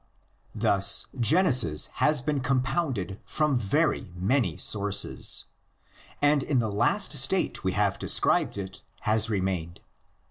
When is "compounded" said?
2.39-3.19